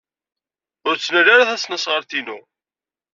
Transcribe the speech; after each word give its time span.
Ur 0.87 0.95
ttnal 0.97 1.27
ara 1.33 1.49
tasnasɣalt-inu. 1.49 2.39